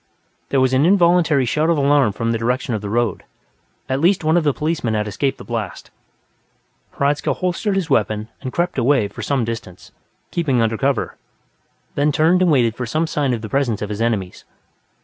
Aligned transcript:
There 0.49 0.59
was 0.59 0.73
an 0.73 0.83
involuntary 0.83 1.45
shout 1.45 1.69
of 1.69 1.77
alarm 1.77 2.13
from 2.13 2.31
the 2.31 2.39
direction 2.39 2.73
of 2.73 2.81
the 2.81 2.89
road; 2.89 3.23
at 3.87 3.99
least 3.99 4.23
one 4.23 4.35
of 4.35 4.43
the 4.43 4.51
policemen 4.51 4.95
had 4.95 5.07
escaped 5.07 5.37
the 5.37 5.43
blast. 5.43 5.91
Hradzka 6.93 7.33
holstered 7.35 7.75
his 7.75 7.87
weapon 7.87 8.27
and 8.41 8.51
crept 8.51 8.79
away 8.79 9.07
for 9.07 9.21
some 9.21 9.45
distance, 9.45 9.91
keeping 10.31 10.59
under 10.59 10.75
cover, 10.75 11.17
then 11.93 12.11
turned 12.11 12.41
and 12.41 12.49
waited 12.51 12.73
for 12.75 12.87
some 12.87 13.05
sign 13.05 13.31
of 13.31 13.43
the 13.43 13.47
presence 13.49 13.83
of 13.83 13.89
his 13.89 14.01
enemies. 14.01 14.43